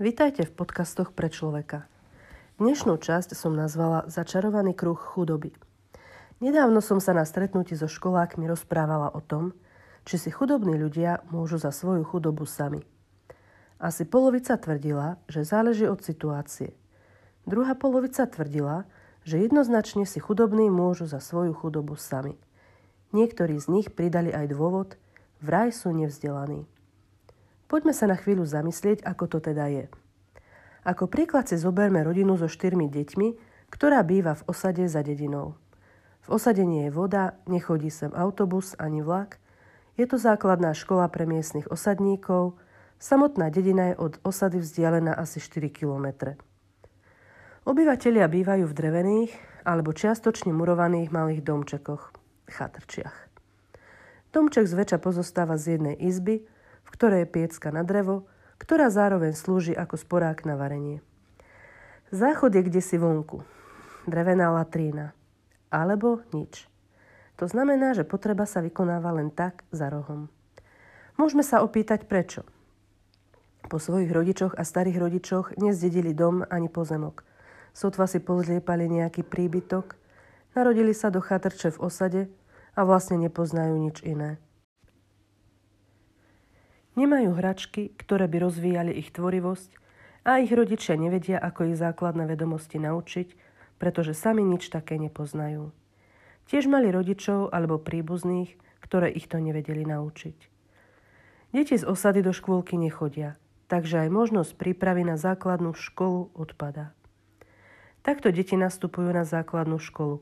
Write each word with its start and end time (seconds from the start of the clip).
Vítajte 0.00 0.48
v 0.48 0.56
podcastoch 0.56 1.12
pre 1.12 1.28
človeka. 1.28 1.84
Dnešnú 2.56 2.96
časť 2.96 3.36
som 3.36 3.52
nazvala 3.52 4.08
Začarovaný 4.08 4.72
kruh 4.72 4.96
chudoby. 4.96 5.52
Nedávno 6.40 6.80
som 6.80 7.04
sa 7.04 7.12
na 7.12 7.28
stretnutí 7.28 7.76
so 7.76 7.84
školákmi 7.84 8.48
rozprávala 8.48 9.12
o 9.12 9.20
tom, 9.20 9.52
či 10.08 10.16
si 10.16 10.32
chudobní 10.32 10.80
ľudia 10.80 11.20
môžu 11.28 11.60
za 11.60 11.68
svoju 11.68 12.08
chudobu 12.08 12.48
sami. 12.48 12.80
Asi 13.76 14.08
polovica 14.08 14.56
tvrdila, 14.56 15.20
že 15.28 15.44
záleží 15.44 15.84
od 15.84 16.00
situácie. 16.00 16.72
Druhá 17.44 17.76
polovica 17.76 18.24
tvrdila, 18.24 18.88
že 19.28 19.36
jednoznačne 19.36 20.08
si 20.08 20.16
chudobní 20.16 20.72
môžu 20.72 21.04
za 21.12 21.20
svoju 21.20 21.52
chudobu 21.52 22.00
sami. 22.00 22.40
Niektorí 23.12 23.60
z 23.60 23.68
nich 23.68 23.92
pridali 23.92 24.32
aj 24.32 24.48
dôvod, 24.48 24.96
vraj 25.44 25.76
sú 25.76 25.92
nevzdelaní. 25.92 26.64
Poďme 27.70 27.94
sa 27.94 28.10
na 28.10 28.18
chvíľu 28.18 28.42
zamyslieť, 28.42 29.06
ako 29.06 29.30
to 29.30 29.38
teda 29.38 29.70
je. 29.70 29.86
Ako 30.82 31.06
príklad 31.06 31.46
si 31.46 31.54
zoberme 31.54 32.02
rodinu 32.02 32.34
so 32.34 32.50
štyrmi 32.50 32.90
deťmi, 32.90 33.28
ktorá 33.70 34.02
býva 34.02 34.34
v 34.34 34.42
osade 34.50 34.82
za 34.90 35.06
dedinou. 35.06 35.54
V 36.26 36.34
osade 36.34 36.66
nie 36.66 36.90
je 36.90 36.92
voda, 36.92 37.38
nechodí 37.46 37.94
sem 37.94 38.10
autobus 38.10 38.74
ani 38.74 39.06
vlak, 39.06 39.38
je 40.00 40.08
to 40.08 40.16
základná 40.16 40.72
škola 40.72 41.12
pre 41.12 41.28
miestnych 41.28 41.68
osadníkov, 41.68 42.56
samotná 42.96 43.52
dedina 43.52 43.92
je 43.92 44.00
od 44.00 44.16
osady 44.24 44.58
vzdialená 44.58 45.12
asi 45.12 45.38
4 45.44 45.68
kilometre. 45.68 46.40
Obyvatelia 47.68 48.24
bývajú 48.24 48.64
v 48.64 48.76
drevených 48.76 49.32
alebo 49.68 49.92
čiastočne 49.92 50.56
murovaných 50.56 51.12
malých 51.12 51.44
domčekoch, 51.44 52.16
chatrčiach. 52.48 53.16
Domček 54.32 54.64
zväčša 54.64 54.98
pozostáva 55.04 55.60
z 55.60 55.76
jednej 55.76 56.00
izby, 56.00 56.48
v 56.84 56.88
ktorej 56.92 57.24
je 57.24 57.32
piecka 57.32 57.68
na 57.72 57.84
drevo, 57.84 58.28
ktorá 58.60 58.92
zároveň 58.92 59.32
slúži 59.32 59.72
ako 59.72 59.96
sporák 59.96 60.44
na 60.44 60.54
varenie. 60.54 61.00
Záchod 62.10 62.52
je 62.52 62.62
kde 62.66 62.82
si 62.82 62.98
vonku. 62.98 63.46
Drevená 64.04 64.50
latrína. 64.50 65.14
Alebo 65.70 66.20
nič. 66.34 66.66
To 67.40 67.48
znamená, 67.48 67.96
že 67.96 68.04
potreba 68.04 68.44
sa 68.44 68.60
vykonáva 68.60 69.16
len 69.16 69.32
tak 69.32 69.64
za 69.72 69.88
rohom. 69.88 70.28
Môžeme 71.16 71.46
sa 71.46 71.64
opýtať 71.64 72.04
prečo. 72.04 72.44
Po 73.70 73.78
svojich 73.78 74.10
rodičoch 74.10 74.58
a 74.58 74.66
starých 74.66 74.98
rodičoch 74.98 75.46
nezdedili 75.56 76.12
dom 76.12 76.44
ani 76.50 76.66
pozemok. 76.66 77.22
Sotva 77.70 78.10
si 78.10 78.18
pozliepali 78.18 78.90
nejaký 78.90 79.22
príbytok, 79.22 79.94
narodili 80.58 80.90
sa 80.90 81.08
do 81.08 81.22
chatrče 81.22 81.78
v 81.78 81.80
osade 81.80 82.22
a 82.74 82.82
vlastne 82.82 83.22
nepoznajú 83.22 83.78
nič 83.78 84.02
iné. 84.02 84.42
Nemajú 87.00 87.32
hračky, 87.32 87.96
ktoré 87.96 88.28
by 88.28 88.44
rozvíjali 88.44 88.92
ich 88.92 89.08
tvorivosť 89.08 89.72
a 90.28 90.36
ich 90.44 90.52
rodičia 90.52 91.00
nevedia, 91.00 91.40
ako 91.40 91.72
ich 91.72 91.80
základné 91.80 92.28
vedomosti 92.28 92.76
naučiť, 92.76 93.32
pretože 93.80 94.12
sami 94.12 94.44
nič 94.44 94.68
také 94.68 95.00
nepoznajú. 95.00 95.72
Tiež 96.44 96.68
mali 96.68 96.92
rodičov 96.92 97.56
alebo 97.56 97.80
príbuzných, 97.80 98.52
ktoré 98.84 99.08
ich 99.08 99.32
to 99.32 99.40
nevedeli 99.40 99.88
naučiť. 99.88 100.36
Deti 101.56 101.72
z 101.80 101.88
osady 101.88 102.20
do 102.20 102.36
škôlky 102.36 102.76
nechodia, 102.76 103.40
takže 103.72 104.04
aj 104.04 104.12
možnosť 104.12 104.60
prípravy 104.60 105.08
na 105.08 105.16
základnú 105.16 105.72
školu 105.72 106.36
odpada. 106.36 106.92
Takto 108.04 108.28
deti 108.28 108.60
nastupujú 108.60 109.08
na 109.08 109.24
základnú 109.24 109.80
školu. 109.80 110.20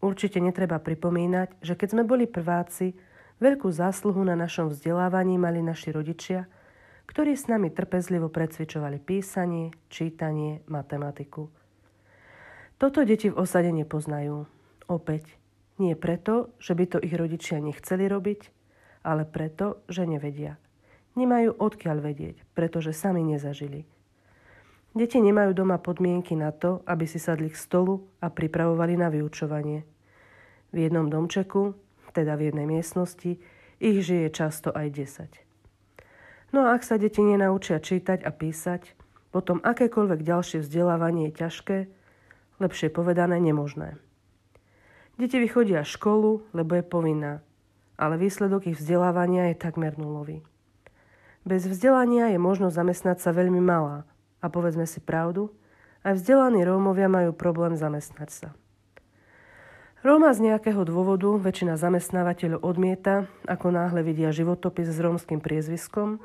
Určite 0.00 0.40
netreba 0.40 0.80
pripomínať, 0.80 1.60
že 1.60 1.76
keď 1.76 1.88
sme 1.92 2.02
boli 2.08 2.24
prváci, 2.24 2.96
Veľkú 3.42 3.74
zásluhu 3.74 4.22
na 4.22 4.38
našom 4.38 4.70
vzdelávaní 4.70 5.34
mali 5.34 5.66
naši 5.66 5.90
rodičia, 5.90 6.46
ktorí 7.10 7.34
s 7.34 7.50
nami 7.50 7.74
trpezlivo 7.74 8.30
precvičovali 8.30 9.02
písanie, 9.02 9.74
čítanie, 9.90 10.62
matematiku. 10.70 11.50
Toto 12.78 13.02
deti 13.02 13.34
v 13.34 13.42
osade 13.42 13.74
nepoznajú. 13.74 14.46
Opäť, 14.86 15.34
nie 15.82 15.98
preto, 15.98 16.54
že 16.62 16.78
by 16.78 16.84
to 16.86 16.98
ich 17.02 17.10
rodičia 17.18 17.58
nechceli 17.58 18.06
robiť, 18.06 18.40
ale 19.02 19.26
preto, 19.26 19.82
že 19.90 20.06
nevedia. 20.06 20.54
Nemajú 21.18 21.58
odkiaľ 21.58 21.98
vedieť, 21.98 22.46
pretože 22.54 22.94
sami 22.94 23.26
nezažili. 23.26 23.90
Deti 24.94 25.18
nemajú 25.18 25.50
doma 25.50 25.82
podmienky 25.82 26.38
na 26.38 26.54
to, 26.54 26.86
aby 26.86 27.10
si 27.10 27.18
sadli 27.18 27.50
k 27.50 27.58
stolu 27.58 28.06
a 28.22 28.30
pripravovali 28.30 28.94
na 28.94 29.10
vyučovanie. 29.10 29.82
V 30.70 30.76
jednom 30.78 31.10
domčeku 31.10 31.74
teda 32.12 32.36
v 32.36 32.52
jednej 32.52 32.68
miestnosti, 32.68 33.40
ich 33.82 33.98
žije 34.04 34.30
často 34.30 34.70
aj 34.70 34.88
10. 34.94 36.52
No 36.52 36.68
a 36.68 36.76
ak 36.76 36.84
sa 36.84 37.00
deti 37.00 37.24
nenaučia 37.24 37.80
čítať 37.80 38.22
a 38.22 38.30
písať, 38.30 38.92
potom 39.32 39.64
akékoľvek 39.64 40.20
ďalšie 40.20 40.60
vzdelávanie 40.60 41.32
je 41.32 41.38
ťažké, 41.40 41.78
lepšie 42.60 42.92
povedané 42.92 43.40
nemožné. 43.40 43.96
Deti 45.16 45.40
vychodia 45.40 45.82
školu, 45.82 46.44
lebo 46.52 46.76
je 46.76 46.84
povinná, 46.84 47.40
ale 47.96 48.20
výsledok 48.20 48.68
ich 48.68 48.76
vzdelávania 48.76 49.52
je 49.52 49.56
takmer 49.56 49.96
nulový. 49.96 50.44
Bez 51.42 51.66
vzdelania 51.66 52.30
je 52.30 52.38
možnosť 52.38 52.76
zamestnať 52.76 53.18
sa 53.18 53.34
veľmi 53.34 53.58
malá 53.58 54.06
a 54.38 54.46
povedzme 54.46 54.86
si 54.86 55.02
pravdu, 55.02 55.50
aj 56.06 56.18
vzdelaní 56.18 56.62
Rómovia 56.62 57.10
majú 57.10 57.34
problém 57.34 57.74
zamestnať 57.74 58.30
sa. 58.30 58.48
Róma 60.02 60.34
z 60.34 60.50
nejakého 60.50 60.82
dôvodu 60.82 61.30
väčšina 61.38 61.78
zamestnávateľov 61.78 62.66
odmieta, 62.66 63.30
ako 63.46 63.70
náhle 63.70 64.02
vidia 64.02 64.34
životopis 64.34 64.90
s 64.90 64.98
rómskym 64.98 65.38
priezviskom 65.38 66.18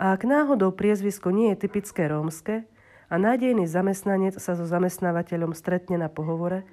a 0.00 0.16
ak 0.16 0.24
náhodou 0.24 0.72
priezvisko 0.72 1.28
nie 1.28 1.52
je 1.52 1.68
typické 1.68 2.08
rómske 2.08 2.64
a 3.12 3.14
nádejný 3.20 3.68
zamestnanec 3.68 4.40
sa 4.40 4.56
so 4.56 4.64
zamestnávateľom 4.64 5.52
stretne 5.52 6.00
na 6.00 6.08
pohovore, 6.08 6.64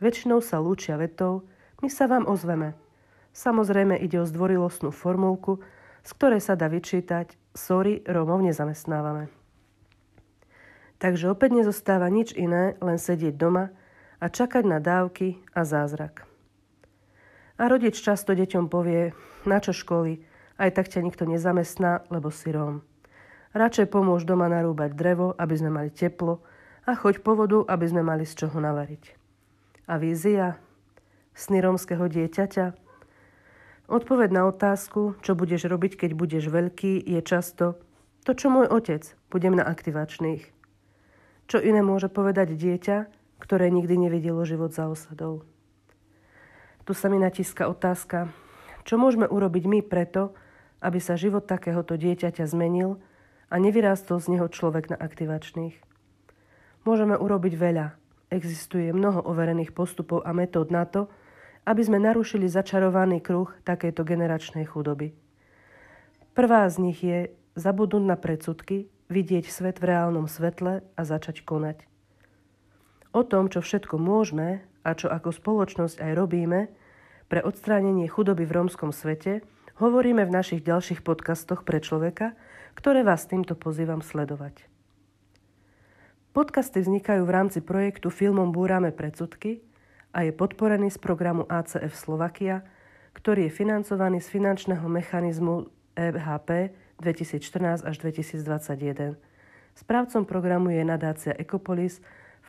väčšinou 0.00 0.40
sa 0.40 0.56
lúčia 0.56 0.96
vetou 0.96 1.44
my 1.84 1.92
sa 1.92 2.08
vám 2.08 2.24
ozveme. 2.24 2.72
Samozrejme 3.36 4.00
ide 4.00 4.24
o 4.24 4.24
zdvorilostnú 4.24 4.96
formulku, 4.96 5.60
z 6.00 6.10
ktorej 6.16 6.40
sa 6.40 6.56
dá 6.56 6.72
vyčítať 6.72 7.36
sorry, 7.52 8.00
Rómov 8.08 8.40
nezamestnávame. 8.40 9.28
Takže 10.96 11.28
opäť 11.28 11.60
nezostáva 11.60 12.08
nič 12.08 12.32
iné, 12.32 12.80
len 12.80 12.96
sedieť 12.96 13.36
doma– 13.36 13.68
a 14.20 14.28
čakať 14.28 14.64
na 14.68 14.78
dávky 14.78 15.40
a 15.56 15.64
zázrak. 15.64 16.28
A 17.56 17.68
rodič 17.68 18.00
často 18.00 18.36
deťom 18.36 18.68
povie, 18.68 19.16
na 19.48 19.58
čo 19.60 19.72
školy, 19.72 20.20
aj 20.60 20.76
tak 20.76 20.92
ťa 20.92 21.00
nikto 21.00 21.24
nezamestná, 21.24 22.04
lebo 22.12 22.28
si 22.28 22.52
Róm. 22.52 22.84
Radšej 23.56 23.90
pomôž 23.90 24.28
doma 24.28 24.46
narúbať 24.46 24.94
drevo, 24.94 25.34
aby 25.34 25.54
sme 25.56 25.72
mali 25.72 25.90
teplo 25.90 26.44
a 26.86 26.94
choď 26.94 27.24
po 27.24 27.34
vodu, 27.34 27.64
aby 27.66 27.88
sme 27.88 28.04
mali 28.04 28.28
z 28.28 28.44
čoho 28.44 28.60
navariť. 28.60 29.16
A 29.90 29.98
vízia? 29.98 30.60
Sny 31.34 31.64
rómskeho 31.64 32.06
dieťaťa? 32.06 32.76
Odpoveď 33.90 34.30
na 34.30 34.46
otázku, 34.46 35.18
čo 35.18 35.34
budeš 35.34 35.66
robiť, 35.66 35.98
keď 35.98 36.10
budeš 36.14 36.46
veľký, 36.46 37.02
je 37.02 37.20
často 37.26 37.74
to, 38.22 38.36
čo 38.36 38.52
môj 38.52 38.70
otec, 38.70 39.02
budem 39.32 39.58
na 39.58 39.66
aktivačných. 39.66 40.44
Čo 41.50 41.58
iné 41.58 41.82
môže 41.82 42.06
povedať 42.06 42.54
dieťa, 42.54 43.19
ktoré 43.40 43.72
nikdy 43.72 43.96
nevidelo 43.96 44.44
život 44.44 44.70
za 44.76 44.86
osadou. 44.92 45.42
Tu 46.84 46.92
sa 46.92 47.08
mi 47.08 47.16
natíska 47.16 47.66
otázka, 47.66 48.28
čo 48.84 49.00
môžeme 49.00 49.24
urobiť 49.24 49.64
my 49.64 49.80
preto, 49.80 50.36
aby 50.80 51.00
sa 51.00 51.16
život 51.16 51.44
takéhoto 51.48 51.96
dieťaťa 51.96 52.44
zmenil 52.44 53.00
a 53.52 53.56
nevyrástol 53.56 54.20
z 54.20 54.36
neho 54.36 54.48
človek 54.48 54.92
na 54.92 54.96
aktivačných. 54.96 55.76
Môžeme 56.88 57.16
urobiť 57.16 57.54
veľa. 57.56 57.86
Existuje 58.32 58.94
mnoho 58.94 59.20
overených 59.26 59.74
postupov 59.76 60.24
a 60.24 60.30
metód 60.32 60.72
na 60.72 60.86
to, 60.88 61.10
aby 61.68 61.82
sme 61.84 62.00
narušili 62.00 62.48
začarovaný 62.48 63.20
kruh 63.20 63.50
takejto 63.66 64.00
generačnej 64.06 64.64
chudoby. 64.64 65.12
Prvá 66.32 66.64
z 66.70 66.76
nich 66.80 66.98
je 67.04 67.34
zabudnúť 67.58 68.04
na 68.06 68.16
predsudky, 68.16 68.88
vidieť 69.12 69.50
svet 69.50 69.82
v 69.82 69.92
reálnom 69.92 70.30
svetle 70.30 70.80
a 70.94 71.00
začať 71.02 71.42
konať. 71.44 71.84
O 73.10 73.26
tom, 73.26 73.50
čo 73.50 73.58
všetko 73.58 73.98
môžeme 73.98 74.62
a 74.86 74.94
čo 74.94 75.10
ako 75.10 75.34
spoločnosť 75.34 75.98
aj 75.98 76.12
robíme 76.14 76.70
pre 77.26 77.42
odstránenie 77.42 78.06
chudoby 78.06 78.46
v 78.46 78.54
rómskom 78.54 78.94
svete, 78.94 79.42
hovoríme 79.82 80.22
v 80.22 80.34
našich 80.34 80.62
ďalších 80.62 81.02
podcastoch 81.02 81.66
pre 81.66 81.82
človeka, 81.82 82.38
ktoré 82.78 83.02
vás 83.02 83.26
týmto 83.26 83.58
pozývam 83.58 83.98
sledovať. 83.98 84.70
Podcasty 86.30 86.86
vznikajú 86.86 87.26
v 87.26 87.34
rámci 87.34 87.58
projektu 87.58 88.14
Filmom 88.14 88.54
Búrame 88.54 88.94
predsudky 88.94 89.58
a 90.14 90.22
je 90.22 90.30
podporený 90.30 90.94
z 90.94 91.02
programu 91.02 91.42
ACF 91.50 91.90
Slovakia, 91.98 92.62
ktorý 93.18 93.50
je 93.50 93.56
financovaný 93.58 94.22
z 94.22 94.30
finančného 94.30 94.86
mechanizmu 94.86 95.66
EHP 95.98 96.70
2014 97.02 97.82
až 97.82 97.94
2021. 97.98 99.18
Správcom 99.74 100.22
programu 100.22 100.70
je 100.70 100.86
nadácia 100.86 101.34
Ecopolis 101.34 101.98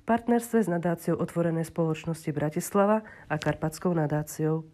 v 0.01 0.03
partnerstve 0.09 0.65
s 0.65 0.69
nadáciou 0.74 1.21
Otvorenej 1.21 1.69
spoločnosti 1.69 2.33
Bratislava 2.33 3.06
a 3.30 3.36
Karpatskou 3.38 3.94
nadáciou. 3.94 4.65